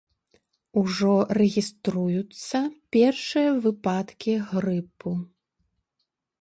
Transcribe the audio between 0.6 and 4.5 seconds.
Ужо рэгіструюцца першыя выпадкі